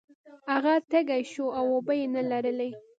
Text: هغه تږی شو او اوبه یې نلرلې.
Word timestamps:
هغه 0.51 0.73
تږی 0.91 1.21
شو 1.31 1.45
او 1.57 1.65
اوبه 1.73 1.93
یې 1.99 2.05
نلرلې. 2.15 2.69